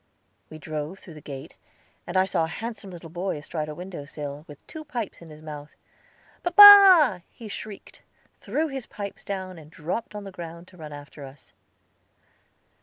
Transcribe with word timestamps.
We 0.49 0.57
drove 0.57 0.97
through 0.97 1.13
the 1.13 1.21
gate, 1.21 1.57
and 2.07 2.17
saw 2.27 2.45
a 2.45 2.47
handsome 2.47 2.89
little 2.89 3.11
boy 3.11 3.37
astride 3.37 3.69
a 3.69 3.75
window 3.75 4.05
sill, 4.05 4.45
with 4.47 4.65
two 4.65 4.83
pipes 4.83 5.21
in 5.21 5.29
his 5.29 5.43
mouth, 5.43 5.75
"Papa!" 6.41 7.21
he 7.29 7.47
shrieked, 7.47 8.01
threw 8.39 8.67
his 8.67 8.87
pipes 8.87 9.23
down, 9.23 9.59
and 9.59 9.69
dropped 9.69 10.15
on 10.15 10.23
the 10.23 10.31
ground, 10.31 10.67
to 10.69 10.77
run 10.77 10.91
after 10.91 11.23
us. 11.23 11.53